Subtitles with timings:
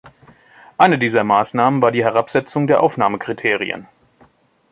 [0.79, 3.87] Eine dieser Maßnahmen war die Herabsetzung der Aufnahmekriterien.